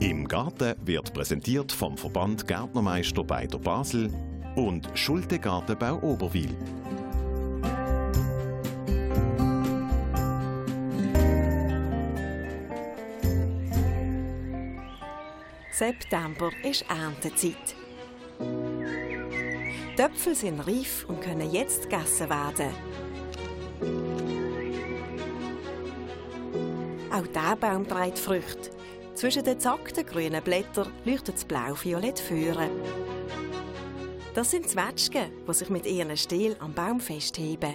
Im 0.00 0.28
Garten 0.28 0.76
wird 0.84 1.12
präsentiert 1.12 1.72
vom 1.72 1.98
Verband 1.98 2.46
Gärtnermeister 2.46 3.24
Beider 3.24 3.58
Basel 3.58 4.08
und 4.54 4.88
Schulte 4.94 5.40
Gartenbau 5.40 5.98
Oberwil. 6.02 6.56
September 15.72 16.50
ist 16.62 16.84
Erntezeit. 16.88 17.74
Die 19.98 20.00
Äpfel 20.00 20.36
sind 20.36 20.60
reif 20.60 21.06
und 21.08 21.20
können 21.20 21.50
jetzt 21.50 21.90
gegessen 21.90 22.30
werden. 22.30 22.70
Auch 27.10 27.26
dieser 27.26 27.56
Baum 27.56 27.88
trägt 27.88 28.20
Früchte. 28.20 28.77
Zwischen 29.18 29.42
den 29.42 29.58
zackten 29.58 30.06
grünen 30.06 30.40
Blättern 30.44 30.92
leuchtet 31.04 31.34
das 31.34 31.44
blau-violett 31.44 32.20
führen. 32.20 32.70
Das 34.32 34.52
sind 34.52 34.68
Zwetschgen, 34.68 35.32
die 35.44 35.54
sich 35.54 35.68
mit 35.70 35.86
ihren 35.86 36.16
Stiel 36.16 36.54
am 36.60 36.72
Baum 36.72 37.00
festheben. 37.00 37.74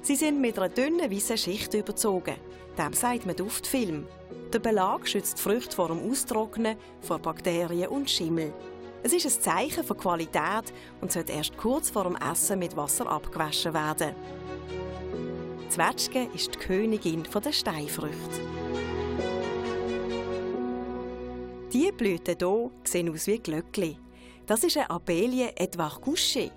Sie 0.00 0.16
sind 0.16 0.40
mit 0.40 0.58
einer 0.58 0.70
dünnen 0.70 1.10
weißen 1.10 1.36
Schicht 1.36 1.74
überzogen. 1.74 2.36
Dem 2.78 2.94
sagt 2.94 3.26
man 3.26 3.36
Duftfilm. 3.36 4.06
Der 4.50 4.60
Belag 4.60 5.06
schützt 5.06 5.36
die 5.36 5.42
Früchte 5.42 5.76
vor 5.76 5.88
dem 5.88 6.10
Austrocknen, 6.10 6.78
vor 7.02 7.18
Bakterien 7.18 7.88
und 7.88 8.08
Schimmel. 8.08 8.54
Es 9.02 9.12
ist 9.12 9.26
ein 9.26 9.42
Zeichen 9.42 9.84
von 9.84 9.98
Qualität 9.98 10.72
und 11.02 11.12
sollte 11.12 11.32
erst 11.32 11.58
kurz 11.58 11.90
vor 11.90 12.04
dem 12.04 12.16
Essen 12.16 12.58
mit 12.58 12.78
Wasser 12.78 13.06
abgewaschen 13.06 13.74
werden. 13.74 14.14
Zwetschge 15.68 16.28
ist 16.34 16.54
die 16.54 16.58
Königin 16.60 17.24
der 17.24 17.52
Steinfrüchte. 17.52 18.61
Diese 21.72 21.92
Blüten 21.92 22.36
hier 22.38 22.70
sehen 22.84 23.08
aus 23.08 23.26
wie 23.26 23.38
Glöckli. 23.38 23.96
Das 24.44 24.62
ist 24.62 24.76
eine 24.76 24.90
Abelie 24.90 25.52
Edouard 25.56 26.02
Couché. 26.02 26.50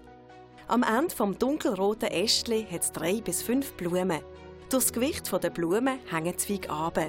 Am 0.67 0.83
Ende 0.83 1.15
vom 1.15 1.39
dunkelroten 1.39 2.09
Ästchen 2.09 2.69
hat 2.69 2.81
es 2.81 2.91
drei 2.91 3.21
bis 3.21 3.41
fünf 3.41 3.71
Blumen. 3.75 4.19
Durch 4.69 4.83
das 4.83 4.91
Gewicht 4.91 5.31
der 5.31 5.49
Blumen 5.51 5.99
hängen 6.11 6.33
die 6.33 6.35
Zweige 6.35 6.69
ab. 6.69 6.99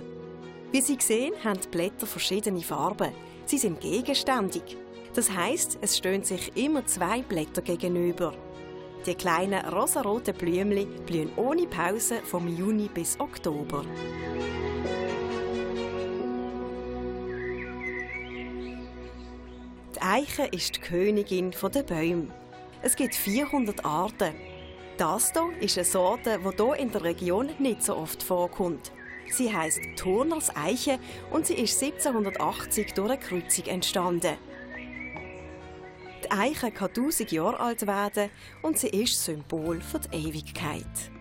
Wie 0.70 0.80
Sie 0.80 0.98
sehen, 1.00 1.34
haben 1.42 1.58
die 1.60 1.68
Blätter 1.68 2.06
verschiedene 2.06 2.60
Farben. 2.60 3.10
Sie 3.44 3.58
sind 3.58 3.80
gegenständig. 3.80 4.76
Das 5.14 5.28
heißt, 5.28 5.78
es 5.80 5.96
stehen 5.96 6.22
sich 6.22 6.56
immer 6.56 6.86
zwei 6.86 7.22
Blätter 7.22 7.62
gegenüber. 7.62 8.34
Die 9.04 9.16
kleinen 9.16 9.64
rosaroten 9.68 10.34
Blümchen 10.36 10.86
blühen 11.06 11.30
ohne 11.36 11.66
Pause 11.66 12.20
vom 12.22 12.46
Juni 12.46 12.88
bis 12.92 13.18
Oktober. 13.18 13.84
Eiche 20.08 20.44
ist 20.52 20.76
die 20.76 20.80
Königin 20.82 21.50
der 21.50 21.82
Bäume. 21.82 22.28
Es 22.80 22.94
gibt 22.94 23.16
400 23.16 23.84
Arten. 23.84 24.36
Das 24.98 25.32
hier 25.32 25.52
ist 25.60 25.78
eine 25.78 25.84
Sorte, 25.84 26.38
die 26.38 26.62
hier 26.62 26.76
in 26.76 26.92
der 26.92 27.02
Region 27.02 27.50
nicht 27.58 27.82
so 27.82 27.96
oft 27.96 28.22
vorkommt. 28.22 28.92
Sie 29.28 29.52
heißt 29.52 29.80
Turners 29.96 30.54
Eiche 30.54 31.00
und 31.32 31.48
sie 31.48 31.54
ist 31.54 31.82
1780 31.82 32.94
durch 32.94 33.10
eine 33.10 33.18
Kreuzung 33.18 33.64
entstanden. 33.64 34.36
Die 36.22 36.30
Eiche 36.30 36.70
kann 36.70 36.90
1000 36.90 37.32
Jahre 37.32 37.58
alt 37.58 37.84
werden 37.88 38.30
und 38.62 38.78
sie 38.78 38.90
ist 38.90 39.24
Symbol 39.24 39.80
für 39.80 39.98
die 39.98 40.28
Ewigkeit. 40.28 41.15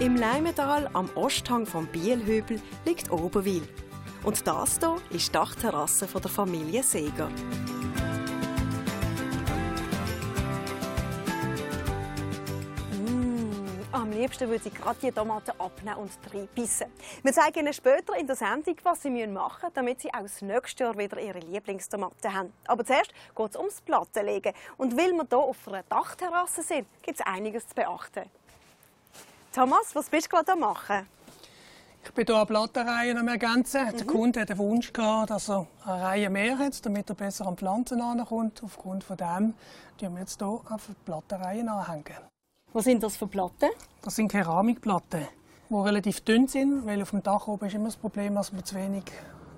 Im 0.00 0.14
Leimental 0.14 0.88
am 0.92 1.10
Osthang 1.16 1.66
vom 1.66 1.88
Bielhübel 1.88 2.62
liegt 2.84 3.10
Oberwil. 3.10 3.66
Und 4.22 4.46
das 4.46 4.78
hier 4.78 4.96
ist 5.10 5.28
die 5.28 5.32
Dachterrasse 5.32 6.06
der 6.06 6.30
Familie 6.30 6.84
Seger. 6.84 7.28
Am 13.90 14.12
liebsten 14.12 14.48
würde 14.48 14.68
ich 14.68 14.74
gerade 14.74 15.00
die 15.02 15.10
Tomaten 15.10 15.50
abnehmen 15.58 15.96
und 15.96 16.10
reinbissen. 16.32 16.86
Wir 17.24 17.32
zeigen 17.32 17.58
Ihnen 17.58 17.72
später 17.72 18.14
in 18.16 18.28
der 18.28 18.36
Sendung, 18.36 18.76
was 18.84 19.02
Sie 19.02 19.10
machen 19.10 19.32
müssen, 19.32 19.74
damit 19.74 20.00
Sie 20.00 20.14
auch 20.14 20.22
das 20.22 20.40
nächste 20.42 20.84
Jahr 20.84 20.96
wieder 20.96 21.18
Ihre 21.18 21.40
Lieblingstomaten 21.40 22.32
haben. 22.32 22.52
Aber 22.68 22.84
zuerst 22.84 23.12
geht 23.36 23.50
es 23.50 23.56
ums 23.56 23.80
Plattenlegen. 23.80 24.52
Und 24.76 24.96
weil 24.96 25.10
wir 25.10 25.26
hier 25.28 25.38
auf 25.38 25.66
einer 25.66 25.82
Dachterrasse 25.88 26.62
sind, 26.62 26.86
gibt 27.02 27.18
es 27.18 27.26
einiges 27.26 27.66
zu 27.66 27.74
beachten. 27.74 28.30
Thomas, 29.58 29.92
was 29.92 30.08
bist 30.08 30.26
du 30.26 30.36
gerade 30.36 30.52
am 30.52 30.60
machen? 30.60 31.08
Ich 32.04 32.12
bin 32.12 32.26
hier 32.26 32.36
eine 32.36 32.46
Plattenreihe 32.46 33.18
am 33.18 33.26
Ergänzen. 33.26 33.86
Mhm. 33.86 33.96
Der 33.96 34.06
Kunde 34.06 34.40
hat 34.42 34.50
den 34.50 34.58
Wunsch 34.58 34.92
gehabt, 34.92 35.30
dass 35.30 35.50
er 35.50 35.66
eine 35.84 36.00
Reihe 36.00 36.30
mehr 36.30 36.56
hat, 36.56 36.86
damit 36.86 37.08
er 37.08 37.16
besser 37.16 37.44
an 37.44 37.56
Pflanzen 37.56 38.00
ankommt. 38.00 38.62
Aufgrund 38.62 39.02
von 39.02 39.16
dem 39.16 39.54
tun 39.98 40.14
wir 40.14 40.20
jetzt 40.20 40.38
hier 40.38 40.46
auf 40.46 40.86
die 40.86 40.94
Plattenreihe 41.04 41.68
anhängen. 41.68 42.18
Was 42.72 42.84
sind 42.84 43.02
das 43.02 43.16
für 43.16 43.26
Platten? 43.26 43.70
Das 44.02 44.14
sind 44.14 44.30
Keramikplatten, 44.30 45.26
die 45.68 45.74
relativ 45.74 46.20
dünn 46.20 46.46
sind, 46.46 46.86
weil 46.86 47.02
auf 47.02 47.10
dem 47.10 47.24
Dach 47.24 47.48
oben 47.48 47.66
ist 47.66 47.74
immer 47.74 47.86
das 47.86 47.96
Problem, 47.96 48.36
dass 48.36 48.54
wir 48.54 48.64
zu 48.64 48.76
wenig 48.76 49.06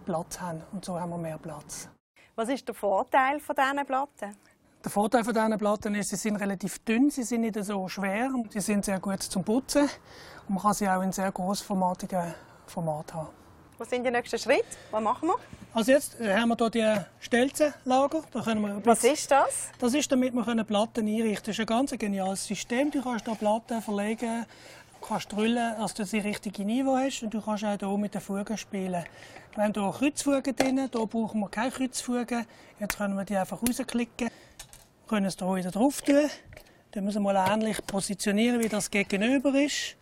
Platz 0.06 0.41
haben. 0.41 0.62
Und 0.72 0.82
so 0.82 0.99
haben 0.99 1.11
wir 1.11 1.19
mehr 1.19 1.37
Platz. 1.37 1.91
Was 2.37 2.49
ist 2.49 2.67
der 2.67 2.75
Vorteil 2.75 3.38
von 3.38 3.55
diesen 3.55 3.84
Platten? 3.84 4.34
Der 4.82 4.91
Vorteil 4.91 5.24
von 5.24 5.34
diesen 5.34 5.58
Platten 5.58 5.94
ist, 5.94 6.08
sie 6.08 6.16
sind 6.16 6.36
relativ 6.36 6.78
dünn, 6.78 7.10
sie 7.10 7.22
sind 7.22 7.42
nicht 7.42 7.62
so 7.62 7.86
schwer 7.86 8.30
und 8.32 8.50
sie 8.50 8.60
sind 8.60 8.82
sehr 8.82 8.98
gut 8.98 9.22
zum 9.22 9.44
Putzen. 9.44 9.82
Und 10.48 10.54
man 10.54 10.62
kann 10.62 10.72
sie 10.72 10.88
auch 10.88 11.02
in 11.02 11.12
sehr 11.12 11.30
großformatigen 11.30 12.32
Format 12.66 13.12
haben. 13.12 13.28
Was 13.76 13.90
sind 13.90 14.04
die 14.04 14.10
nächsten 14.10 14.38
Schritte? 14.38 14.64
Was 14.90 15.02
machen 15.02 15.28
wir? 15.28 15.36
Also 15.74 15.92
jetzt 15.92 16.19
haben 16.19 16.48
wir 16.48 16.56
hier 16.56 16.70
die 16.70 17.24
Stelzenlager. 17.24 18.22
Da 18.32 18.40
können 18.40 18.62
wir 18.62 18.86
Was 18.86 19.04
ist 19.04 19.30
das? 19.30 19.69
Das 19.78 19.92
ist, 19.92 20.10
damit 20.10 20.32
wir 20.32 20.64
Platten 20.64 21.06
einrichten 21.06 21.26
können. 21.26 21.36
Das 21.44 21.48
ist 21.48 21.60
ein 21.60 21.66
ganz 21.66 21.90
geniales 21.90 22.46
System. 22.46 22.90
Du 22.90 23.02
kannst 23.02 23.26
hier 23.26 23.34
Platten 23.34 23.82
verlegen, 23.82 24.46
kannst 25.06 25.30
drüllen, 25.30 25.76
dass 25.78 25.92
du 25.92 26.02
das 26.04 26.12
richtige 26.14 26.64
Niveau 26.64 26.96
hast 26.96 27.22
und 27.22 27.34
du 27.34 27.42
kannst 27.42 27.64
auch 27.64 27.78
hier 27.78 27.98
mit 27.98 28.14
den 28.14 28.20
Fugen 28.22 28.56
spielen. 28.56 29.04
Wir 29.54 29.64
haben 29.64 29.74
hier 29.74 29.92
Kreuzfugen 29.92 30.56
drin, 30.56 30.88
hier 30.90 31.06
brauchen 31.06 31.40
wir 31.40 31.48
keine 31.48 31.70
Kreuzfugen. 31.70 32.46
Jetzt 32.78 32.96
können 32.96 33.16
wir 33.16 33.24
die 33.24 33.36
einfach 33.36 33.60
rausklicken, 33.60 34.30
können 35.10 35.26
es 35.26 35.37
hier 35.37 35.54
wieder 35.56 35.72
drauf 35.72 36.03
tun. 36.03 36.31
Dann 36.93 37.04
müssen 37.04 37.22
wir 37.25 37.32
mal 37.32 37.53
ähnlich 37.53 37.84
positionieren, 37.84 38.60
wie 38.60 38.69
das 38.69 38.88
gegenüber 38.88 39.53
ist. 39.56 39.97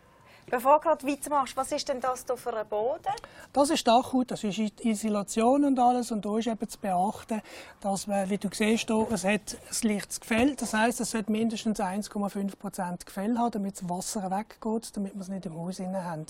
Bevor 0.51 0.75
du 0.75 0.81
gerade 0.81 1.07
weitermachst, 1.07 1.57
was 1.57 1.73
ist 1.73 1.89
denn 1.89 1.99
das 1.99 2.27
hier 2.27 2.37
für 2.37 2.55
ein 2.55 2.69
Boden? 2.69 3.15
Das 3.55 3.71
ist 3.71 3.87
Dachhaut, 3.87 4.31
das 4.31 4.45
ist 4.45 4.59
Isolation 4.85 5.65
und 5.65 5.79
alles. 5.79 6.11
Und 6.13 6.27
da 6.27 6.37
ist 6.37 6.47
eben 6.47 6.69
zu 6.69 6.79
beachten, 6.79 7.41
dass 7.81 8.07
man, 8.07 8.29
wie 8.29 8.37
du 8.37 8.51
siehst, 8.53 8.89
hier, 8.89 9.07
es 9.11 9.25
hat 9.25 9.57
ein 9.83 9.89
leichtes 9.89 10.21
Gefäll. 10.21 10.55
Das 10.57 10.75
heisst, 10.75 11.01
es 11.01 11.11
sollte 11.11 11.33
mindestens 11.33 11.81
1,5% 11.81 13.07
Gefäll 13.07 13.39
haben, 13.39 13.51
damit 13.51 13.81
das 13.81 13.89
Wasser 13.89 14.31
weggeht, 14.31 14.95
damit 14.95 15.15
wir 15.15 15.23
es 15.23 15.29
nicht 15.29 15.47
im 15.47 15.55
Haus 15.55 15.79
innen 15.79 16.05
haben. 16.05 16.27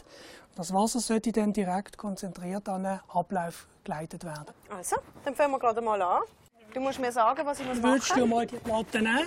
Das 0.54 0.72
Wasser 0.72 1.00
sollte 1.00 1.32
dann 1.32 1.52
direkt 1.52 1.98
konzentriert 1.98 2.68
an 2.68 2.84
den 2.84 3.00
Ablauf 3.08 3.66
geleitet 3.82 4.24
werden. 4.24 4.54
Also, 4.70 4.96
dann 5.24 5.34
fangen 5.34 5.52
wir 5.52 5.58
gerade 5.58 5.80
mal 5.80 6.00
an. 6.00 6.22
Du 6.74 6.80
musst 6.80 6.98
mir 6.98 7.10
sagen, 7.12 7.40
was 7.44 7.60
ich 7.60 7.66
muss 7.66 7.82
Würdest 7.82 8.10
du 8.10 8.14
machen 8.20 8.28
mal 8.30 8.46
die 8.46 8.56
Platte 8.56 8.98
nehmen? 8.98 9.26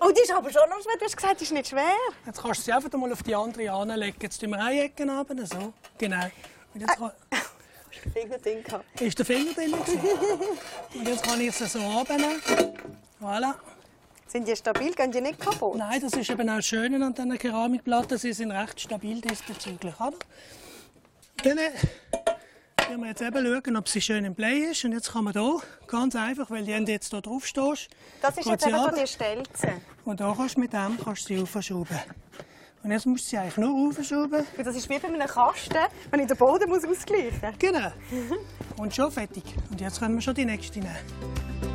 Oh, 0.00 0.10
die 0.16 0.20
ist 0.22 0.32
aber 0.32 0.50
schon 0.50 0.68
noch 0.70 0.80
schwer. 0.80 0.96
Du 0.98 1.04
hast 1.04 1.16
gesagt, 1.16 1.40
die 1.40 1.44
ist 1.44 1.52
nicht 1.52 1.68
schwer. 1.68 1.90
Jetzt 2.24 2.40
kannst 2.40 2.60
du 2.60 2.64
sie 2.64 2.72
einfach 2.72 2.92
mal 2.92 3.12
auf 3.12 3.22
die 3.22 3.34
andere 3.34 3.70
anlegen. 3.70 4.16
Jetzt 4.22 4.38
tun 4.40 4.50
wir 4.50 4.60
eine 4.60 4.82
Ecke 4.84 5.02
runter, 5.04 5.44
so. 5.46 5.72
Genau. 5.98 6.24
Und 6.74 6.80
jetzt 6.80 6.96
kann- 6.96 7.12
Finger 8.12 8.38
drin 8.38 8.62
gehabt. 8.62 9.00
ist 9.00 9.18
der 9.18 9.26
Finger 9.26 9.52
drin. 9.54 9.74
Und 9.74 11.08
jetzt 11.08 11.22
kann 11.24 11.40
ich 11.40 11.52
sie 11.54 11.66
so 11.66 11.80
runternehmen. 11.80 12.40
Voilà. 13.20 13.54
Sind 14.28 14.46
die 14.46 14.54
stabil? 14.54 14.92
Gehen 14.94 15.10
die 15.10 15.20
nicht 15.20 15.40
kaputt? 15.40 15.76
Nein, 15.76 16.00
das 16.00 16.12
ist 16.12 16.30
eben 16.30 16.48
auch 16.48 16.56
das 16.56 16.66
Schöne 16.66 17.04
an 17.04 17.12
diesen 17.12 17.36
Keramikplatten. 17.38 18.16
Sie 18.18 18.32
sind 18.32 18.52
recht 18.52 18.80
stabil 18.80 19.20
diesbezüglich. 19.20 19.94
Oder? 19.98 20.16
Dann 21.42 21.58
werden 22.88 23.02
wir 23.02 23.08
jetzt 23.08 23.20
eben 23.22 23.62
schauen, 23.62 23.76
ob 23.76 23.88
sie 23.88 24.00
schön 24.00 24.24
im 24.24 24.34
Play 24.34 24.70
ist. 24.70 24.84
Und 24.84 24.92
jetzt 24.92 25.12
kann 25.12 25.24
man 25.24 25.32
hier 25.32 25.60
ganz 25.86 26.16
einfach, 26.16 26.50
weil 26.50 26.64
die 26.64 26.74
haben 26.74 26.86
jetzt 26.86 27.10
hier 27.10 27.20
drauf 27.20 27.46
stehst, 27.46 27.88
Das 28.22 28.36
ist 28.36 28.46
jetzt 28.46 28.66
eben 28.66 28.76
so 28.76 28.90
die 28.90 29.06
Stelze. 29.06 29.72
Und 30.04 30.20
da 30.20 30.32
kannst 30.36 30.56
du 30.56 30.60
mit 30.60 30.72
dem 30.72 30.98
kannst 31.02 31.28
du 31.28 31.34
sie 31.34 31.42
aufschrauben. 31.42 31.98
Und 32.82 32.90
jetzt 32.90 33.06
musst 33.06 33.26
du 33.26 33.30
sie 33.30 33.38
eigentlich 33.38 33.56
nur 33.56 33.88
aufschrauben. 33.88 34.46
Und 34.56 34.66
Das 34.66 34.74
ist 34.74 34.88
wie 34.88 34.98
bei 34.98 35.08
einem 35.08 35.26
Kasten, 35.26 35.76
wenn 36.10 36.20
ich 36.20 36.26
den 36.26 36.36
Boden 36.36 36.68
muss 36.68 36.84
ausgleichen 36.84 37.40
muss. 37.42 37.58
Genau. 37.58 37.92
Und 38.76 38.94
schon 38.94 39.10
fertig. 39.10 39.44
Und 39.70 39.80
jetzt 39.80 39.98
können 39.98 40.14
wir 40.14 40.22
schon 40.22 40.34
die 40.34 40.44
nächste 40.44 40.78
nehmen. 40.78 41.67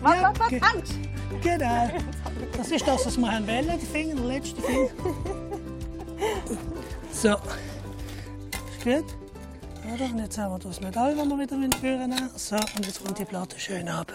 Warte, 0.00 0.20
Ja, 0.20 0.32
warte, 0.38 0.48
ge- 0.50 0.60
Hand! 0.60 0.84
Genau. 1.42 1.90
Das 2.56 2.70
ist 2.70 2.86
das, 2.86 3.06
was 3.06 3.16
wir 3.16 3.30
haben 3.32 3.46
wollen, 3.46 3.66
der 3.66 3.78
Finger, 3.78 4.14
der 4.16 4.24
letzte 4.24 4.60
Finger. 4.62 4.88
So. 7.10 7.30
Ist 7.30 8.84
gut? 8.84 9.04
Oder? 9.94 10.04
Und 10.04 10.18
jetzt 10.18 10.38
haben 10.38 10.52
wir 10.52 10.58
das 10.58 10.80
Metall, 10.80 11.14
das 11.16 11.26
wir 11.28 11.38
wieder 11.38 11.56
führen 11.78 12.10
nehmen. 12.10 12.30
So, 12.36 12.56
und 12.56 12.86
jetzt 12.86 13.04
kommt 13.04 13.18
die 13.18 13.24
Platte 13.24 13.58
schön 13.58 13.88
runter. 13.88 14.14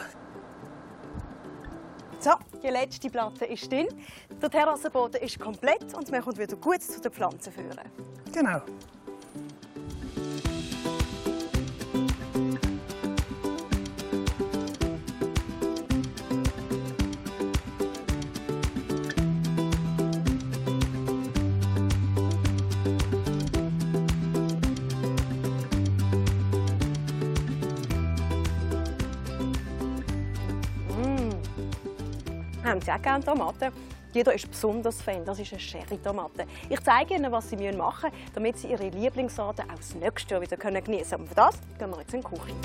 So, 2.20 2.32
die 2.64 2.68
letzte 2.70 3.10
Platte 3.10 3.46
ist 3.46 3.72
drin. 3.72 3.88
Der 4.42 4.50
Terrassenboden 4.50 5.22
ist 5.22 5.40
komplett 5.40 5.94
und 5.94 6.10
man 6.12 6.22
kommt 6.22 6.38
wieder 6.40 6.56
gut 6.56 6.82
zu 6.82 7.00
den 7.00 7.12
Pflanzen 7.12 7.52
führen. 7.54 7.80
Genau. 8.34 8.62
Haben 32.68 32.82
Sie 32.82 32.92
auch 32.92 33.02
gerne 33.02 33.24
Tomaten? 33.24 33.72
Jeder 34.14 34.34
ist 34.34 34.50
besonders 34.50 35.02
Fan. 35.02 35.24
Das 35.26 35.40
ist 35.40 35.52
eine 35.52 35.60
Sherry-Tomate. 35.60 36.46
Ich 36.70 36.80
zeige 36.82 37.16
Ihnen, 37.16 37.32
was 37.32 37.50
Sie 37.50 37.56
machen 37.72 38.12
müssen, 38.12 38.34
damit 38.34 38.58
Sie 38.58 38.68
Ihre 38.68 38.90
Lieblingssorte 38.90 39.64
auch 39.64 39.76
das 39.76 39.96
nächste 39.96 40.34
Jahr 40.34 40.42
wieder 40.42 40.58
genießen 40.58 41.12
können. 41.12 41.24
Und 41.24 41.28
für 41.30 41.36
das 41.36 41.60
gehen 41.78 41.90
wir 41.90 42.00
jetzt 42.00 42.14
in 42.14 42.22
die 42.22 42.28
Küche. 42.28 42.56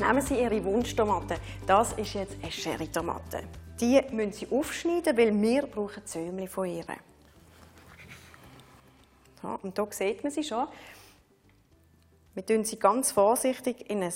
Nehmen 0.00 0.22
Sie 0.22 0.40
Ihre 0.40 0.64
Wunschtomate. 0.64 1.36
Das 1.66 1.92
ist 1.94 2.14
jetzt 2.14 2.36
eine 2.42 2.50
Sherry-Tomate. 2.50 3.42
Die 3.80 4.00
müssen 4.10 4.32
Sie 4.32 4.48
aufschneiden, 4.50 5.16
weil 5.16 5.32
wir 5.40 5.66
brauchen 5.66 6.04
Zömli 6.06 6.46
von 6.46 6.66
ihr. 6.66 6.84
Und 9.62 9.76
hier 9.76 9.88
sieht 9.90 10.22
man 10.22 10.32
sie 10.32 10.42
schon. 10.42 10.66
Wir 12.34 12.46
tun 12.46 12.64
sie 12.64 12.78
ganz 12.78 13.12
vorsichtig 13.12 13.90
in 13.90 14.02
ein 14.02 14.12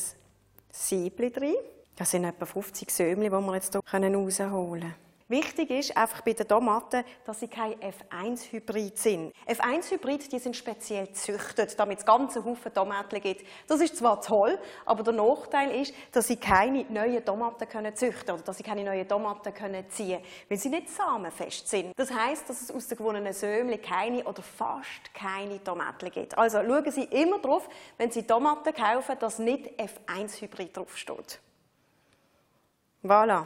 Siebli 0.70 1.30
drin. 1.30 1.56
Das 1.96 2.10
sind 2.10 2.24
etwa 2.24 2.46
50 2.46 2.90
Sömli, 2.90 3.28
die 3.28 3.30
wir 3.30 3.54
jetzt 3.54 3.72
hier 3.72 3.82
rausholen 3.82 4.80
können. 4.80 5.07
Wichtig 5.30 5.68
ist 5.68 5.94
einfach 5.94 6.22
bei 6.22 6.32
den 6.32 6.48
Tomaten, 6.48 7.04
dass 7.26 7.40
sie 7.40 7.48
kein 7.48 7.74
F1-Hybrid 7.74 8.96
sind. 8.96 9.34
F1-Hybrid, 9.46 10.32
die 10.32 10.38
sind 10.38 10.56
speziell 10.56 11.06
gezüchtet, 11.06 11.78
damit 11.78 11.98
es 11.98 12.06
ganze 12.06 12.42
Haufen 12.42 12.72
Tomaten 12.72 13.20
gibt. 13.20 13.44
Das 13.66 13.82
ist 13.82 13.98
zwar 13.98 14.22
toll, 14.22 14.58
aber 14.86 15.02
der 15.02 15.12
Nachteil 15.12 15.82
ist, 15.82 15.92
dass 16.12 16.28
sie 16.28 16.36
keine 16.36 16.86
neuen 16.88 17.22
Tomaten 17.22 17.68
können 17.68 17.94
züchten 17.94 18.36
oder 18.36 18.42
dass 18.42 18.56
sie 18.56 18.62
keine 18.62 18.82
neuen 18.84 19.06
Tomaten 19.06 19.52
können 19.52 19.84
ziehen, 19.90 20.22
weil 20.48 20.56
sie 20.56 20.70
nicht 20.70 20.88
samenfest 20.88 21.68
sind. 21.68 21.92
Das 21.98 22.10
heißt, 22.10 22.48
dass 22.48 22.62
es 22.62 22.70
aus 22.70 22.88
den 22.88 22.96
gewonnenen 22.96 23.34
Sömli 23.34 23.76
keine 23.76 24.24
oder 24.24 24.40
fast 24.40 25.12
keine 25.12 25.62
Tomaten 25.62 26.10
gibt. 26.10 26.38
Also 26.38 26.62
schauen 26.62 26.90
Sie 26.90 27.04
immer 27.04 27.38
darauf, 27.38 27.68
wenn 27.98 28.10
Sie 28.10 28.22
Tomaten 28.26 28.72
kaufen, 28.72 29.16
dass 29.20 29.38
nicht 29.38 29.78
F1-Hybrid 29.78 30.74
draufsteht. 30.74 31.38
Voilà. 33.04 33.44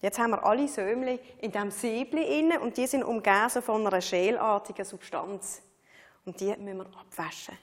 Jetzt 0.00 0.18
haben 0.18 0.30
wir 0.30 0.44
alle 0.44 0.68
Sömli 0.68 1.18
in 1.38 1.50
diesem 1.50 1.70
Siebli 1.70 2.38
inne 2.38 2.60
und 2.60 2.76
die 2.76 2.86
sind 2.86 3.02
umgeben 3.02 3.62
von 3.62 3.86
einer 3.86 4.00
schelartigen 4.00 4.84
Substanz. 4.84 5.62
Und 6.24 6.38
die 6.40 6.54
müssen 6.56 6.78
wir 6.78 6.86
abwaschen. 6.86 7.56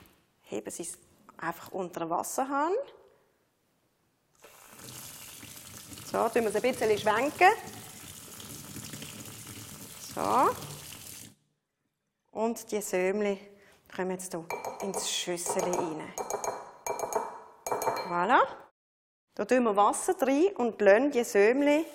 Heben 0.43 0.71
Sie 0.71 0.83
es 0.83 0.97
einfach 1.37 1.71
unter 1.71 2.01
den 2.01 2.09
Wasserhahn. 2.09 2.73
So, 6.11 6.29
tun 6.29 6.43
wir 6.43 6.49
es 6.49 6.55
ein 6.55 6.61
bisschen 6.61 6.97
schwenken. 6.97 7.51
So. 10.15 10.49
Und 12.31 12.71
die 12.71 12.81
Sömli 12.81 13.39
kommen 13.95 14.11
jetzt 14.11 14.31
hier 14.31 14.45
ins 14.81 15.09
Schüssel 15.09 15.63
rein. 15.63 16.13
Voilà. 18.07 18.41
Da 19.35 19.45
tun 19.45 19.63
wir 19.63 19.75
Wasser 19.75 20.15
rein 20.21 20.55
und 20.57 20.79
lassen 20.81 21.11
die 21.11 21.23
Sömli 21.23 21.85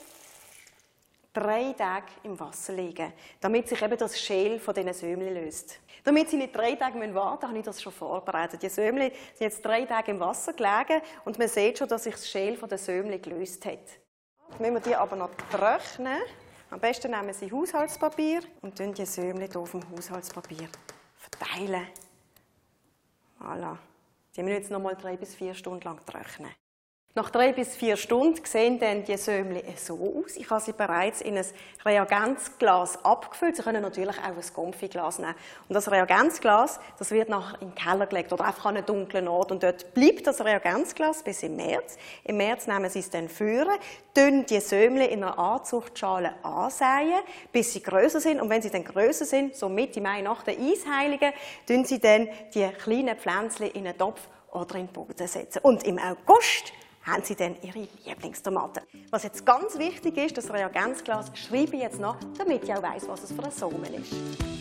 drei 1.33 1.73
Tage 1.73 2.07
im 2.23 2.39
Wasser 2.39 2.73
liegen, 2.73 3.13
damit 3.41 3.69
sich 3.69 3.81
eben 3.81 3.97
das 3.97 4.21
Schäl 4.21 4.59
von 4.59 4.75
diesen 4.75 4.93
Sömli 4.93 5.31
löst. 5.31 5.79
Damit 6.05 6.31
sie 6.31 6.37
nicht 6.37 6.55
drei 6.55 6.75
Tage 6.75 6.95
warten 7.15 7.15
müssen, 7.15 7.49
habe 7.49 7.59
ich 7.59 7.65
das 7.65 7.83
schon 7.83 7.93
vorbereitet. 7.93 8.63
Die 8.63 8.69
Sömli 8.69 9.13
sind 9.35 9.41
jetzt 9.41 9.65
drei 9.65 9.85
Tage 9.85 10.13
im 10.13 10.21
Wasser 10.21 10.53
gelegen 10.53 11.03
und 11.25 11.39
man 11.39 11.49
sieht 11.49 11.79
schon, 11.79 11.89
dass 11.89 12.05
sich 12.05 12.15
das 12.15 12.29
Schäl 12.29 12.57
von 12.57 12.69
den 12.69 12.79
Sömli 12.79 13.19
gelöst 13.19 13.65
hat. 13.67 13.79
Jetzt 14.51 14.61
müssen 14.61 14.75
wir 14.75 14.81
die 14.81 14.97
aber 14.97 15.17
noch 15.17 15.31
trocknen. 15.51 16.19
Am 16.71 16.81
besten 16.81 17.11
nehmen 17.11 17.33
Sie 17.33 17.51
Haushaltspapier 17.51 18.41
und 18.61 18.77
tun 18.77 18.93
die 18.93 19.07
Sömli 19.07 19.49
auf 19.55 19.71
dem 19.71 19.83
Haushaltspapier 19.91 20.69
verteilen. 21.17 21.87
Voilà. 23.41 23.77
Die 24.37 24.43
müssen 24.43 24.57
jetzt 24.57 24.71
noch 24.71 24.81
mal 24.81 24.95
drei 24.95 25.17
bis 25.17 25.35
vier 25.35 25.55
Stunden 25.55 25.83
lang 25.83 26.05
trocknen. 26.05 26.51
Nach 27.19 27.31
drei 27.31 27.53
bis 27.53 27.75
vier 27.75 27.97
Stunden 27.97 28.45
sehen 28.45 28.79
dann 28.79 29.03
die 29.03 29.17
Sömli 29.17 29.65
so 29.75 29.95
aus. 29.95 30.37
Ich 30.37 30.49
habe 30.51 30.61
sie 30.61 30.73
bereits 30.73 31.21
in 31.21 31.37
ein 31.37 31.45
Reagenzglas 31.85 33.05
abgefüllt. 33.05 33.57
Sie 33.57 33.63
können 33.63 33.83
natürlich 33.83 34.17
auch 34.19 34.37
ein 34.37 34.55
Konfiglas 34.55 35.19
nehmen. 35.19 35.35
Und 35.69 35.75
das 35.75 35.91
Reagenzglas, 35.91 36.79
das 36.97 37.11
wird 37.11 37.29
nachher 37.29 37.61
in 37.61 37.71
den 37.71 37.75
Keller 37.75 38.07
gelegt 38.07 38.33
oder 38.33 38.45
einfach 38.45 38.67
an 38.67 38.77
einen 38.77 38.87
dunklen 38.87 39.27
Ort. 39.27 39.51
Und 39.51 39.65
dort 39.65 39.95
bleibt 39.95 40.29
das 40.29 40.45
Reagenzglas 40.45 41.25
bis 41.25 41.43
im 41.43 41.57
März. 41.57 41.97
Im 42.23 42.37
März 42.37 42.69
nehmen 42.69 42.89
sie 42.89 43.01
es 43.01 43.11
dann 43.11 43.29
führen, 43.29 43.77
tun 44.15 44.47
die 44.47 44.61
Sömli 44.61 45.07
in 45.07 45.25
einer 45.25 45.37
Anzuchtschale 45.41 46.35
ansäen, 46.45 47.21
bis 47.51 47.73
sie 47.73 47.83
größer 47.83 48.21
sind. 48.21 48.41
Und 48.41 48.49
wenn 48.49 48.63
sie 48.63 48.71
dann 48.71 48.85
größer 48.85 49.25
sind, 49.25 49.57
so 49.57 49.69
Mitte 49.69 50.01
Mai 50.01 50.21
nach 50.21 50.45
der 50.45 50.55
Eisheiligen, 50.57 51.33
tun 51.67 51.85
sie 51.85 51.99
dann 51.99 52.29
die 52.55 52.69
kleinen 52.81 53.17
Pflänzchen 53.17 53.73
in 53.73 53.89
einen 53.89 53.99
Topf 53.99 54.21
oder 54.53 54.77
in 54.77 54.87
den 54.87 54.93
Boden 54.93 55.27
setzen. 55.27 55.59
Und 55.63 55.83
im 55.83 55.99
August 55.99 56.73
haben 57.09 57.23
Sie 57.25 57.35
dann 57.35 57.57
Ihre 57.63 57.89
Lieblingstomaten. 58.05 58.83
Was 59.11 59.23
jetzt 59.23 59.45
ganz 59.45 59.79
wichtig 59.79 60.17
ist, 60.17 60.37
das 60.37 60.53
Reagenzglas 60.53 61.31
schreibe 61.35 61.77
ich 61.77 61.83
jetzt 61.83 62.01
noch, 62.01 62.17
damit 62.37 62.65
ich 62.65 62.75
auch 62.75 62.83
weiss, 62.83 63.09
was 63.09 63.25
es 63.25 63.33
für 63.33 63.45
ein 63.45 63.51
Sommel 63.51 63.95
ist. 63.95 64.58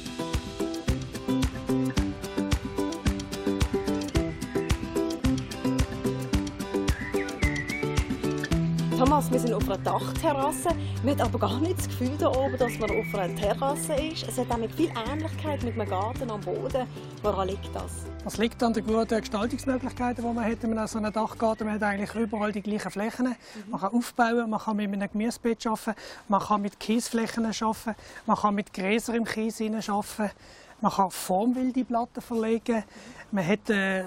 Thomas, 8.97 9.31
wir 9.31 9.39
sind 9.39 9.53
auf 9.53 9.63
einer 9.65 9.77
Dachterrasse. 9.77 10.69
Man 11.03 11.11
hat 11.11 11.21
aber 11.21 11.37
gar 11.37 11.59
nicht 11.59 11.77
das 11.77 11.87
Gefühl 11.87 12.17
da 12.17 12.29
oben, 12.29 12.57
dass 12.57 12.79
man 12.79 12.89
auf 12.89 13.13
einer 13.13 13.35
Terrasse 13.35 13.93
ist. 13.93 14.27
Es 14.27 14.39
hat 14.39 14.49
auch 14.49 14.57
viel 14.75 14.89
Ähnlichkeit 15.11 15.61
mit 15.61 15.79
einem 15.79 15.87
Garten 15.87 16.31
am 16.31 16.41
Boden. 16.41 16.87
Woran 17.21 17.47
liegt 17.47 17.75
das? 17.75 18.05
Das 18.23 18.39
liegt 18.39 18.63
an 18.63 18.73
den 18.73 18.87
guten 18.87 19.19
Gestaltungsmöglichkeiten, 19.19 20.25
die 20.25 20.33
man 20.33 20.43
hat 20.43 20.63
in 20.63 20.87
so 20.87 20.97
einem 20.97 21.13
Dachgarten. 21.13 21.67
Man 21.67 21.75
hat 21.75 21.83
eigentlich 21.83 22.15
überall 22.15 22.51
die 22.51 22.63
gleichen 22.63 22.89
Flächen. 22.89 23.27
Mhm. 23.27 23.35
Man 23.69 23.81
kann 23.81 23.93
aufbauen, 23.93 24.49
man 24.49 24.59
kann 24.59 24.77
mit 24.77 24.91
einem 24.91 25.11
Gemüsebeet 25.11 25.67
arbeiten, 25.67 25.93
man 26.27 26.41
kann 26.41 26.61
mit 26.63 26.79
Kiesflächen 26.79 27.45
arbeiten, 27.45 27.95
man 28.25 28.35
kann 28.35 28.55
mit 28.55 28.73
Gräser 28.73 29.13
im 29.13 29.25
Kies 29.25 29.61
arbeiten, 29.61 30.31
man 30.81 30.91
kann 30.91 31.11
formwilde 31.11 31.85
Platten 31.85 32.21
verlegen, 32.21 32.83
man 33.29 33.47
hat 33.47 33.69
äh, 33.69 34.05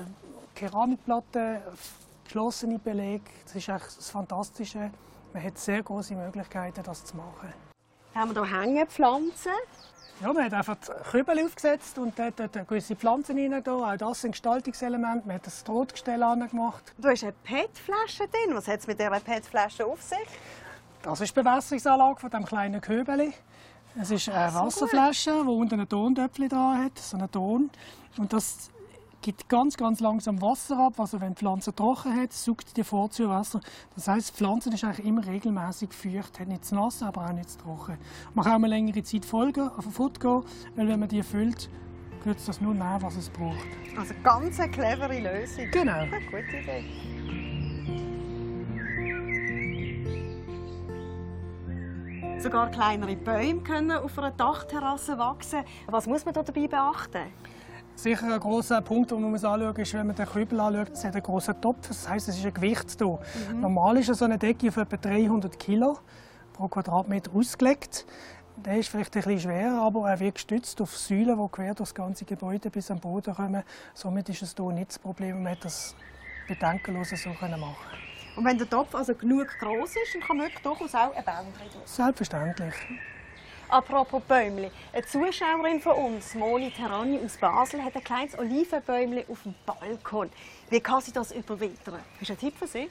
Keramikplatten, 0.56 1.59
geschlossene 2.30 2.78
Belege. 2.78 3.25
Das 3.44 3.56
ist 3.56 3.68
echt 3.68 3.99
das 3.99 4.08
Fantastische. 4.08 4.92
Man 5.32 5.42
hat 5.42 5.58
sehr 5.58 5.82
große 5.82 6.14
Möglichkeiten, 6.14 6.80
das 6.84 7.04
zu 7.04 7.16
machen. 7.16 7.52
Haben 8.14 8.34
wir 8.37 8.46
hier 8.46 8.60
Hängepflanzen? 8.60 9.52
Ja, 10.20 10.32
man 10.32 10.44
hat 10.44 10.54
einfach 10.54 10.76
Kübel 11.10 11.44
aufgesetzt 11.44 11.99
und 11.99 12.16
dort, 12.16 12.38
dort 12.38 12.68
gewisse 12.68 12.94
Pflanzen 12.94 13.37
rein. 13.37 13.66
Auch 13.66 13.96
das 13.96 14.20
sind 14.20 14.32
Gestaltungselemente. 14.32 15.26
Man 15.26 15.37
hat 15.37 15.46
ein 15.46 15.72
Rotgestell 15.72 16.22
angemacht. 16.22 16.92
Du 16.99 17.08
hast 17.08 17.25
eine 17.25 17.32
PET-Flasche 17.32 18.28
drin. 18.28 18.54
Was 18.54 18.68
hat 18.68 18.80
es 18.80 18.87
mit 18.87 19.00
dieser 19.00 19.18
PET-Flasche 19.18 19.84
auf 19.84 20.00
sich? 20.00 20.18
Das 21.02 21.20
ist 21.20 21.37
die 21.37 21.42
Bewässerungsanlage 21.42 22.20
von 22.20 22.30
diesem 22.30 22.44
kleinen 22.44 22.80
Kübel. 22.80 23.32
Es 24.00 24.12
ist 24.12 24.28
eine 24.28 24.54
Wasserflasche, 24.54 25.32
die 25.32 25.49
unten 25.49 25.75
einen 25.75 25.88
Tontöpfchen 25.88 26.49
dran 26.49 26.84
hat, 26.84 26.96
so 26.96 27.16
einen 27.16 27.30
Ton. 27.30 27.70
Und 28.18 28.32
das 28.32 28.70
gibt 29.22 29.48
ganz, 29.48 29.76
ganz 29.76 30.00
langsam 30.00 30.40
Wasser 30.40 30.78
ab. 30.78 30.98
Also 30.98 31.20
wenn 31.20 31.34
die 31.34 31.38
Pflanze 31.38 31.74
trocken 31.74 32.14
hat, 32.20 32.32
sucht 32.32 32.76
die 32.76 32.84
Vorzugswasser. 32.84 33.60
Das 33.94 34.08
heißt, 34.08 34.30
die 34.30 34.34
Pflanze 34.34 34.70
ist 34.72 34.84
eigentlich 34.84 35.06
immer 35.06 35.26
regelmäßig 35.26 35.92
feucht, 35.92 36.40
hat 36.40 36.48
nicht 36.48 36.64
zu 36.64 36.74
nass, 36.74 37.02
aber 37.02 37.26
auch 37.26 37.32
nicht 37.32 37.50
zu 37.50 37.58
trocken. 37.58 37.98
Man 38.34 38.44
kann 38.44 38.52
auch 38.52 38.58
eine 38.58 38.68
längere 38.68 39.02
Zeit 39.02 39.24
folgen, 39.24 39.68
auf 39.68 39.84
den 39.84 39.92
Foot 39.92 40.20
gehen, 40.20 40.42
weil 40.76 40.88
wenn 40.88 41.00
man 41.00 41.08
die 41.08 41.22
füllt, 41.22 41.68
wird 42.24 42.36
das 42.46 42.60
nur 42.60 42.74
nehmen, 42.74 43.00
was 43.02 43.16
es 43.16 43.30
braucht. 43.30 43.56
Also 43.96 44.14
ganz 44.22 44.60
eine 44.60 44.70
clevere 44.70 45.20
Lösung. 45.20 45.70
Genau. 45.70 46.04
Gute 46.30 46.56
Idee. 46.56 46.84
Sogar 52.38 52.70
kleinere 52.70 53.16
Bäume 53.16 53.60
können 53.60 53.92
auf 53.92 54.18
einer 54.18 54.30
Dachterrasse 54.30 55.18
wachsen. 55.18 55.62
Was 55.88 56.06
muss 56.06 56.24
man 56.24 56.32
dabei 56.32 56.66
beachten? 56.66 57.26
Sicher 58.02 58.33
ein 58.33 58.40
großer 58.40 58.80
Punkt, 58.80 59.11
den 59.11 59.21
man 59.21 59.35
anschauen 59.35 59.62
muss, 59.62 59.76
ist, 59.76 59.92
wenn 59.92 60.07
man 60.07 60.16
den 60.16 60.25
Kübel 60.25 60.59
anschaut, 60.59 60.88
es 60.95 61.04
hat 61.04 61.12
einen 61.12 61.23
großen 61.23 61.61
Topf. 61.61 61.87
Das 61.87 62.09
heisst, 62.09 62.28
es 62.28 62.38
ist 62.38 62.47
ein 62.47 62.54
Gewicht 62.54 62.97
hier. 62.97 63.19
Mhm. 63.52 63.61
Normal 63.61 63.99
ist 63.99 64.07
so 64.14 64.25
eine 64.25 64.38
Decke 64.38 64.69
auf 64.69 64.78
etwa 64.78 64.97
300 64.97 65.59
Kilo 65.59 65.99
pro 66.54 66.66
Quadratmeter 66.69 67.30
ausgelegt. 67.35 68.07
Der 68.57 68.78
ist 68.78 68.88
vielleicht 68.88 69.14
ein 69.16 69.23
bisschen 69.23 69.40
schwerer, 69.40 69.83
aber 69.83 70.09
er 70.09 70.19
wird 70.19 70.37
gestützt 70.37 70.80
auf 70.80 70.97
Säulen, 70.97 71.38
die 71.38 71.49
quer 71.52 71.75
durch 71.75 71.90
das 71.90 71.95
ganze 71.95 72.25
Gebäude 72.25 72.71
bis 72.71 72.90
am 72.90 73.00
Boden 73.00 73.35
kommen. 73.35 73.62
Somit 73.92 74.30
ist 74.30 74.40
es 74.40 74.54
hier 74.57 74.73
nicht 74.73 74.88
das 74.88 74.99
Problem, 74.99 75.42
man 75.42 75.52
hat 75.52 75.66
das 75.66 75.95
bedenkenlos 76.49 77.11
so 77.11 77.28
machen 77.28 77.54
Und 78.35 78.45
wenn 78.47 78.57
der 78.57 78.71
Topf 78.71 78.95
also 78.95 79.14
genug 79.14 79.47
groß 79.59 79.90
ist, 79.90 80.14
dann 80.14 80.23
kann 80.23 80.38
man 80.38 80.49
durchaus 80.62 80.95
auch 80.95 81.14
einen 81.14 81.25
Baum 81.26 81.52
drin 81.52 81.83
Selbstverständlich. 81.85 82.75
Apropos 83.70 84.20
Bäumli. 84.26 84.68
Eine 84.92 85.06
Zuschauerin 85.06 85.80
von 85.80 85.92
uns, 85.92 86.34
Moni 86.34 86.72
Terrani 86.72 87.20
aus 87.24 87.36
Basel, 87.36 87.84
hat 87.84 87.94
ein 87.94 88.02
kleines 88.02 88.36
Olivenbäumli 88.36 89.26
auf 89.28 89.44
dem 89.44 89.54
Balkon. 89.64 90.28
Wie 90.70 90.80
kann 90.80 91.00
sie 91.00 91.10
das 91.10 91.32
überwintern? 91.32 91.98
Hast 92.20 92.28
du 92.28 92.32
einen 92.32 92.38
Tipp 92.38 92.54
für 92.56 92.68
sie? 92.68 92.88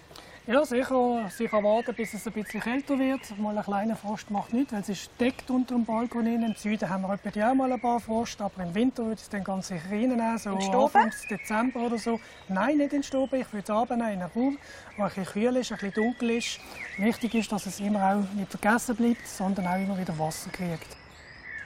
Ja, 0.47 0.65
sicher. 0.65 1.29
Sie 1.29 1.47
kann 1.47 1.63
warten, 1.63 1.95
bis 1.95 2.13
es 2.13 2.27
ein 2.27 2.33
bisschen 2.33 2.59
kälter 2.59 2.99
wird. 2.99 3.21
Mal 3.37 3.57
ein 3.57 3.63
kleiner 3.63 3.95
Frost 3.95 4.29
macht 4.31 4.51
nichts, 4.51 4.73
weil 4.73 4.81
es 4.81 4.89
ist 4.89 5.11
deckt 5.17 5.49
unter 5.49 5.75
dem 5.75 5.85
Balkon. 5.85 6.25
Im 6.25 6.55
Süden 6.55 6.89
haben 6.89 7.03
wir 7.03 7.13
etwa 7.13 7.51
auch 7.51 7.53
mal 7.53 7.71
ein 7.71 7.79
paar 7.79 8.01
Frost, 8.01 8.41
aber 8.41 8.63
im 8.63 8.75
Winter 8.75 9.03
würde 9.03 9.13
ich 9.15 9.21
es 9.21 9.29
dann 9.29 9.45
ganz 9.45 9.69
sicher 9.69 9.89
reinnehmen, 9.89 10.37
so 10.37 10.49
Anfang 10.49 11.13
Dezember 11.29 11.79
oder 11.81 11.97
so. 11.97 12.19
Nein, 12.49 12.77
nicht 12.77 12.91
in 12.91 13.03
Stoben. 13.03 13.39
Ich 13.39 13.53
würde 13.53 13.63
es 13.63 13.69
abnehmen 13.69 14.09
in 14.09 14.21
einen 14.23 14.31
Raum, 14.35 14.57
der 14.97 15.05
ein 15.05 15.11
bisschen 15.11 15.25
kühl 15.25 15.55
ist, 15.55 15.71
ein 15.71 15.77
bisschen 15.77 15.93
dunkel 15.93 16.31
ist. 16.31 16.59
Wichtig 16.97 17.35
ist, 17.35 17.51
dass 17.51 17.65
es 17.65 17.79
immer 17.79 18.03
auch 18.03 18.35
nicht 18.35 18.51
vergessen 18.51 18.97
bleibt, 18.97 19.25
sondern 19.25 19.67
auch 19.67 19.77
immer 19.77 19.97
wieder 19.97 20.17
Wasser 20.19 20.49
kriegt. 20.49 20.97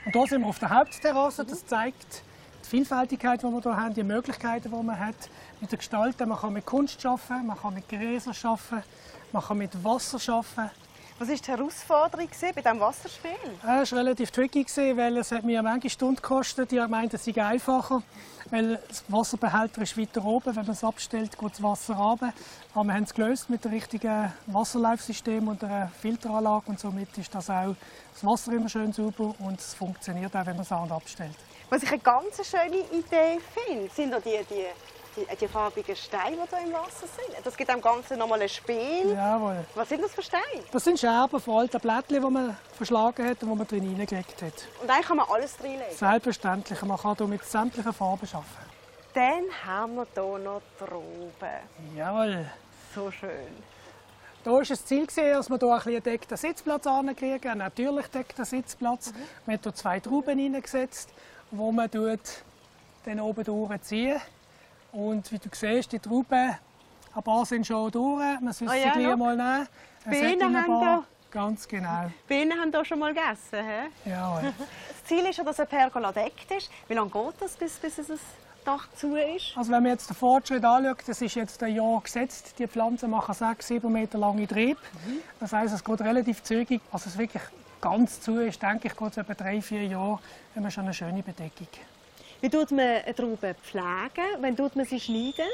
Und 0.05 0.12
hier 0.12 0.27
sind 0.27 0.41
wir 0.41 0.48
auf 0.48 0.60
der 0.60 0.70
Hauptterrasse. 0.70 1.43
Das 1.43 1.65
zeigt 1.65 2.22
die 2.63 2.70
Vielfältigkeit, 2.70 3.41
die 3.41 3.46
wir 3.46 3.62
hier 3.62 3.77
haben, 3.77 3.93
die 3.93 4.03
Möglichkeiten, 4.03 4.72
die 4.72 4.84
man 4.84 5.00
hat 5.00 5.15
mit 5.62 5.72
der 5.72 5.77
Gestalten. 5.77 6.29
Man 6.29 6.38
kann 6.39 6.53
mit 6.53 6.65
Kunst 6.65 7.05
arbeiten, 7.05 7.48
man 7.48 7.58
kann 7.58 7.74
mit 7.74 7.88
Gräsern 7.89 8.36
arbeiten, 8.43 8.84
man 9.32 9.43
kann 9.43 9.58
mit 9.58 9.84
Wasser 9.84 10.34
arbeiten. 10.34 10.72
Was 11.20 11.29
war 11.29 11.36
die 11.36 11.51
Herausforderung 11.51 12.27
bei 12.41 12.62
diesem 12.62 12.79
Wasserspiel? 12.79 13.32
Es 13.82 13.91
war 13.91 14.00
relativ 14.00 14.32
tricky, 14.32 14.65
weil 14.98 15.15
es 15.17 15.32
hat 15.32 15.43
mir 15.43 15.62
manche 15.62 15.89
Stunden 15.89 16.15
gekostet. 16.15 16.74
Ich 16.74 16.88
meinte, 16.88 17.17
es 17.17 17.25
sei 17.25 17.41
einfacher, 17.41 18.01
weil 18.50 18.79
das 18.88 19.03
Wasserbehälter 19.08 19.84
ist 19.84 19.98
weiter 19.98 20.25
oben. 20.25 20.55
Wenn 20.55 20.65
man 20.65 20.74
es 20.74 20.84
abstellt, 20.84 21.38
geht 21.38 21.51
das 21.51 21.62
Wasser 21.62 21.93
runter. 21.93 22.34
Aber 22.74 22.86
wir 22.86 22.93
haben 22.96 23.03
es 23.03 23.13
gelöst 23.13 23.50
mit 23.50 23.63
dem 23.63 23.72
richtigen 23.72 24.34
Wasserlaufsystem 24.48 25.48
und 25.48 25.63
einer 25.63 25.89
Filteranlage. 26.01 26.63
Und 26.65 26.79
somit 26.79 27.15
ist 27.17 27.34
das 27.34 27.50
auch 27.50 27.75
das 28.13 28.25
Wasser 28.25 28.53
immer 28.53 28.70
schön 28.70 28.91
sauber 28.91 29.36
und 29.39 29.60
es 29.60 29.75
funktioniert 29.75 30.36
auch, 30.36 30.46
wenn 30.48 30.55
man 30.55 30.63
es 30.63 30.72
abstellt. 30.72 31.36
Was 31.74 31.82
ich 31.82 31.89
eine 31.89 31.98
ganz 32.01 32.48
schöne 32.48 32.86
Idee 32.92 33.39
finde, 33.51 33.89
sind 33.96 34.13
die, 34.24 34.46
die 34.48 34.65
die, 35.15 35.36
die 35.36 35.48
farbigen 35.48 35.96
Steine, 35.96 36.38
die 36.46 36.56
hier 36.56 36.68
im 36.68 36.74
Wasser 36.74 37.08
sind. 37.08 37.44
Das 37.44 37.58
gibt 37.58 37.72
dem 37.72 37.82
Ganzen 37.82 38.20
nochmal 38.20 38.44
ein 38.44 38.50
Spiel. 38.50 39.12
Jawohl. 39.12 39.65
Was 39.74 39.89
sind 39.89 40.03
das 40.03 40.12
für 40.12 40.22
Steine? 40.22 40.44
Das 40.72 40.84
sind 40.84 41.00
Scherben 41.00 41.39
von 41.39 41.58
alten 41.62 41.80
Blättchen, 41.80 42.22
die 42.22 42.30
man 42.30 42.56
verschlagen 42.77 43.27
hat 43.27 43.42
und 43.42 43.50
die 43.50 43.56
man 43.56 43.68
drin 43.68 43.82
hineingelegt 43.82 44.39
hat. 44.44 44.53
Und 44.84 44.88
eigentlich 44.88 45.08
kann 45.08 45.18
man 45.18 45.25
alles 45.32 45.56
reinlegen? 45.63 45.98
Selbstverständlich. 45.98 46.80
Man 46.84 46.98
kann 47.00 47.15
hier 47.18 47.25
mit 47.25 47.44
sämtlichen 47.44 47.94
Farben 47.94 48.27
arbeiten. 48.32 48.48
Dann 49.15 49.44
haben 49.65 49.96
wir 49.96 50.06
hier 50.13 50.38
noch 50.38 50.62
Trauben. 50.77 51.96
Jawohl. 51.98 52.46
So 52.94 53.10
schön. 53.10 53.63
Da 54.44 54.51
war 54.51 54.62
das 54.62 54.86
Ziel, 54.86 55.08
dass 55.08 55.50
wir 55.50 55.58
hier 55.58 55.74
einen 55.74 56.03
deckten 56.03 56.38
Sitzplatz 56.38 56.86
ankriegen, 56.86 57.50
einen 57.50 57.60
natürlich 57.60 58.08
deckten 58.08 58.46
Sitzplatz. 58.46 59.12
Mhm. 59.12 59.15
Wir 59.46 59.53
haben 59.56 59.63
hier 59.63 59.74
zwei 59.74 60.00
Trauben 60.01 60.38
hineingesetzt, 60.38 61.10
wo 61.53 61.72
man 61.72 61.89
dann 63.05 63.19
oben 63.19 63.43
durchziehen 63.43 64.19
und 64.91 65.31
wie 65.31 65.39
du 65.39 65.50
siehst, 65.51 65.91
die 65.91 66.00
Trauben, 66.00 66.55
ein 67.15 67.24
paar 67.24 67.45
sind 67.45 67.65
schon 67.65 67.91
durch. 67.91 68.39
Man 68.39 68.53
sollte 68.53 68.74
oh 68.74 68.77
ja, 68.77 68.93
sie 68.93 69.00
gleich 69.00 69.15
mal 69.15 69.36
nehmen. 69.36 69.67
Bienen 70.05 70.57
haben 70.57 70.81
da... 70.81 71.03
Ganz 71.31 71.67
genau. 71.67 72.12
Bienen 72.27 72.60
haben 72.60 72.72
hier 72.72 72.86
schon 72.86 73.00
mal 73.00 73.12
gegessen, 73.12 73.65
he? 73.65 74.10
Ja. 74.10 74.39
das 74.89 75.03
Ziel 75.05 75.25
ist 75.25 75.38
ja, 75.38 75.43
dass 75.43 75.60
ein 75.60 75.67
Pergola 75.67 76.12
deckt 76.12 76.51
ist. 76.51 76.69
Wie 76.88 76.93
lange 76.93 77.10
geht 77.10 77.33
das, 77.39 77.55
bis, 77.55 77.77
bis 77.79 77.98
es 77.98 78.19
Dach 78.63 78.88
zu 78.95 79.15
ist? 79.15 79.57
Also 79.57 79.72
wenn 79.72 79.81
man 79.81 79.93
jetzt 79.93 80.10
den 80.10 80.15
Fortschritt 80.15 80.63
anschaut, 80.63 81.03
das 81.07 81.22
ist 81.22 81.33
jetzt 81.33 81.63
ein 81.63 81.75
Jahr 81.75 82.01
gesetzt. 82.01 82.53
Die 82.60 82.67
Pflanzen 82.67 83.10
machen 83.10 83.33
6, 83.33 83.67
7 83.67 83.91
Meter 83.91 84.19
lange 84.19 84.48
Trieb. 84.48 84.77
Mhm. 85.05 85.22
Das 85.39 85.53
heisst, 85.53 85.74
es 85.74 85.83
geht 85.83 86.01
relativ 86.01 86.43
zügig. 86.43 86.81
Also 86.91 87.10
es 87.10 87.17
wirklich 87.17 87.41
ganz 87.84 88.22
zu 88.22 88.40
ist, 88.40 88.62
denke 88.62 88.88
ich, 88.88 88.96
geht 88.96 89.12
es 89.12 89.18
etwa 89.18 89.34
3, 89.34 89.62
4 89.62 89.86
Jahre, 89.88 90.20
wenn 90.54 90.63
man 90.63 90.72
schon 90.72 90.86
eine 90.86 90.94
schöne 90.94 91.22
Bedeckung 91.22 91.68
wie 92.44 92.50
tut 92.50 92.72
man 92.72 92.80
eine 92.82 93.16
Traube 93.16 93.56
pflegen? 93.56 94.28
Wann 94.42 94.58
tut 94.58 94.75
man 94.75 94.86
sie 94.86 95.00
schneiden? 95.00 95.48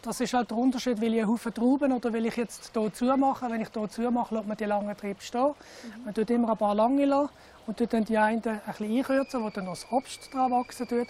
Das 0.00 0.20
ist 0.20 0.32
halt 0.32 0.50
der 0.50 0.56
Unterschied, 0.56 0.98
will 0.98 1.12
ich 1.12 1.20
einen 1.20 1.30
Haufen 1.30 1.52
Trauben 1.52 1.92
oder 1.92 2.14
will 2.14 2.24
ich 2.24 2.36
jetzt 2.36 2.70
hier 2.72 2.92
zumachen. 2.94 3.52
Wenn 3.52 3.60
ich 3.60 3.68
hier 3.70 3.90
zumache, 3.90 4.34
lässt 4.34 4.46
man 4.48 4.56
die 4.56 4.64
langen 4.64 4.96
Triebe 4.96 5.20
stehen. 5.20 5.48
Mhm. 5.48 6.04
Man 6.06 6.14
tut 6.14 6.30
immer 6.30 6.52
ein 6.52 6.56
paar 6.56 6.74
lange 6.74 7.04
lassen 7.04 7.28
und 7.66 7.76
tut 7.76 7.92
dann 7.92 8.06
die 8.06 8.16
einen 8.16 8.42
ein 8.42 8.60
bisschen 8.66 8.96
einkürzen, 8.96 9.42
wo 9.42 9.50
dann 9.50 9.66
noch 9.66 9.74
das 9.74 9.86
Obst 9.92 10.32
dran 10.32 10.50
wachsen 10.50 10.88
tut. 10.88 11.08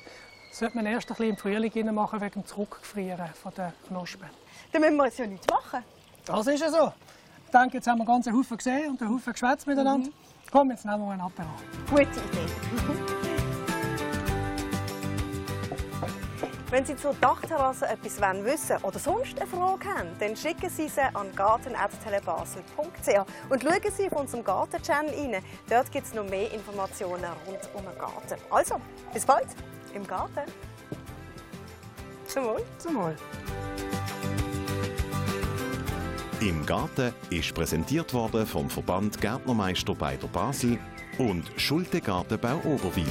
Das 0.50 0.58
sollte 0.58 0.76
man 0.76 0.87
erst 0.87 1.08
ein 1.08 1.14
bisschen 1.14 1.30
im 1.30 1.37
Frühling 1.37 1.94
machen, 1.94 2.20
wegen 2.20 2.32
dem 2.32 2.46
Zurückgefrieren 2.46 3.28
der 3.56 3.73
Knospen. 3.87 4.28
Dann 4.73 4.82
müssen 4.82 4.96
wir 4.96 5.04
es 5.04 5.18
ja 5.18 5.28
nicht 5.28 5.49
machen. 5.49 5.84
Das 6.25 6.44
ist 6.49 6.61
ja 6.61 6.70
so. 6.73 6.92
Ich 7.44 7.52
denke, 7.52 7.76
jetzt 7.76 7.87
haben 7.87 7.99
wir 7.99 8.04
ganz 8.04 8.26
Haufen 8.26 8.56
gesehen 8.56 8.90
und 8.90 9.00
einen 9.00 9.14
Haufen 9.14 9.32
geschwätzt 9.32 9.68
miteinander. 9.68 10.08
Mhm. 10.08 10.33
Komm, 10.50 10.70
jetzt 10.70 10.84
nehmen 10.84 11.04
wir 11.04 11.12
einen 11.12 11.20
Apero. 11.20 11.48
Gute 11.90 12.02
Idee. 12.02 13.24
Wenn 16.74 16.84
Sie 16.84 16.96
zur 16.96 17.14
Dachterrasse 17.20 17.86
etwas 17.86 18.20
wissen 18.44 18.78
oder 18.82 18.98
sonst 18.98 19.40
eine 19.40 19.48
Frage 19.48 19.86
haben, 19.86 20.08
dann 20.18 20.36
schicken 20.36 20.68
Sie 20.68 20.88
sie 20.88 21.02
an 21.02 21.32
garten.telebasel.ch 21.36 23.48
und 23.48 23.62
schauen 23.62 23.92
Sie 23.96 24.06
auf 24.06 24.20
unserem 24.20 24.42
Garten-Channel 24.42 25.14
rein. 25.14 25.44
Dort 25.70 25.92
gibt 25.92 26.08
es 26.08 26.14
noch 26.14 26.24
mehr 26.24 26.52
Informationen 26.52 27.26
rund 27.46 27.60
um 27.74 27.84
den 27.84 27.96
Garten. 27.96 28.40
Also, 28.50 28.80
bis 29.12 29.24
bald 29.24 29.46
im 29.94 30.04
Garten. 30.04 30.50
Zum 32.26 32.44
Wohl. 32.44 32.64
Zum 32.78 32.96
Wohl. 32.96 33.14
Im 36.44 36.66
Garten 36.66 37.14
ist 37.30 37.54
präsentiert 37.54 38.12
worden 38.12 38.44
vom 38.44 38.68
Verband 38.68 39.18
Gärtnermeister 39.18 39.94
bei 39.94 40.14
der 40.16 40.28
Basel 40.28 40.78
und 41.16 41.50
Schulte 41.56 42.02
Gartenbau 42.02 42.58
Oberwil. 42.66 43.08